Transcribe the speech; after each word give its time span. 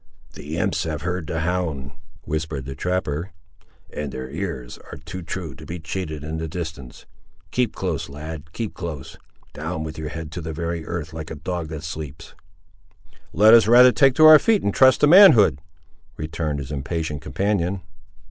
"The 0.33 0.57
imps 0.57 0.81
have 0.85 1.03
heard 1.03 1.27
the 1.27 1.41
hound!" 1.41 1.91
whispered 2.23 2.65
the 2.65 2.73
trapper, 2.73 3.33
"and 3.93 4.11
their 4.11 4.31
ears 4.31 4.79
are 4.91 4.97
too 4.97 5.21
true 5.21 5.53
to 5.53 5.63
be 5.63 5.77
cheated 5.79 6.23
in 6.23 6.37
the 6.37 6.47
distance. 6.47 7.05
Keep 7.51 7.75
close, 7.75 8.09
lad, 8.09 8.51
keep 8.51 8.73
close; 8.73 9.15
down 9.53 9.83
with 9.83 9.99
your 9.99 10.09
head 10.09 10.31
to 10.31 10.41
the 10.41 10.53
very 10.53 10.83
earth, 10.87 11.13
like 11.13 11.29
a 11.29 11.35
dog 11.35 11.67
that 11.67 11.83
sleeps." 11.83 12.33
"Let 13.31 13.53
us 13.53 13.67
rather 13.67 13.91
take 13.91 14.15
to 14.15 14.25
our 14.25 14.39
feet, 14.39 14.63
and 14.63 14.73
trust 14.73 15.01
to 15.01 15.05
manhood," 15.07 15.61
returned 16.17 16.57
his 16.57 16.71
impatient 16.71 17.21
companion. 17.21 17.81